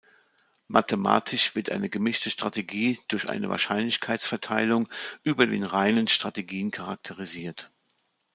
Mathematisch 0.65 1.53
wird 1.53 1.69
eine 1.69 1.87
gemischte 1.87 2.31
Strategie 2.31 2.97
durch 3.07 3.29
eine 3.29 3.49
Wahrscheinlichkeitsverteilung 3.49 4.87
über 5.21 5.45
den 5.45 5.61
reinen 5.63 6.07
Strategien 6.07 6.71
charakterisiert. 6.71 7.69